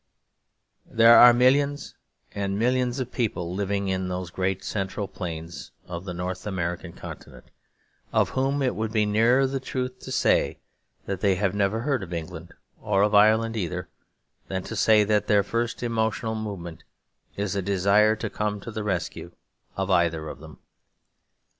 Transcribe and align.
There 0.89 1.15
are 1.19 1.31
millions 1.31 1.93
and 2.31 2.57
millions 2.57 2.99
of 2.99 3.11
people 3.11 3.53
living 3.53 3.87
in 3.87 4.07
those 4.07 4.31
great 4.31 4.63
central 4.63 5.07
plains 5.07 5.69
of 5.85 6.05
the 6.05 6.13
North 6.15 6.47
American 6.47 6.91
Continent 6.91 7.51
of 8.11 8.29
whom 8.29 8.63
it 8.63 8.73
would 8.73 8.91
be 8.91 9.05
nearer 9.05 9.45
the 9.45 9.59
truth 9.59 9.99
to 9.99 10.11
say 10.11 10.57
that 11.05 11.21
they 11.21 11.35
have 11.35 11.53
never 11.53 11.81
heard 11.81 12.01
of 12.01 12.13
England, 12.13 12.55
or 12.81 13.03
of 13.03 13.13
Ireland 13.13 13.55
either, 13.55 13.89
than 14.47 14.63
to 14.63 14.75
say 14.75 15.03
that 15.03 15.27
their 15.27 15.43
first 15.43 15.83
emotional 15.83 16.33
movement 16.33 16.83
is 17.37 17.55
a 17.55 17.61
desire 17.61 18.15
to 18.15 18.29
come 18.31 18.59
to 18.61 18.71
the 18.71 18.83
rescue 18.83 19.31
of 19.77 19.91
either 19.91 20.29
of 20.29 20.39
them. 20.39 20.57